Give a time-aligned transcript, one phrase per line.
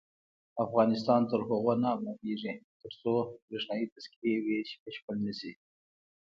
[0.65, 3.13] افغانستان تر هغو نه ابادیږي، ترڅو
[3.47, 5.51] بریښنايي تذکرې ویش بشپړ نشي.